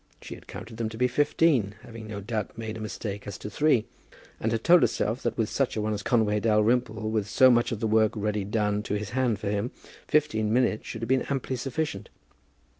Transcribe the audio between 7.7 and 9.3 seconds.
of the work ready done to his